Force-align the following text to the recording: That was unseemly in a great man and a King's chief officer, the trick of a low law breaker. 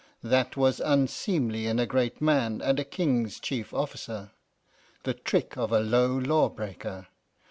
That 0.23 0.57
was 0.57 0.79
unseemly 0.79 1.67
in 1.67 1.77
a 1.77 1.85
great 1.85 2.21
man 2.23 2.59
and 2.59 2.79
a 2.79 2.83
King's 2.83 3.39
chief 3.39 3.71
officer, 3.71 4.31
the 5.03 5.13
trick 5.13 5.55
of 5.59 5.71
a 5.71 5.79
low 5.79 6.07
law 6.17 6.49
breaker. 6.49 7.05